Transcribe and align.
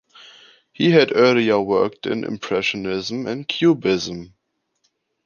He 0.73 0.89
had 0.89 1.11
earlier 1.15 1.61
worked 1.61 2.07
in 2.07 2.23
impressionism 2.23 3.27
and 3.27 3.47
cubism. 3.47 4.33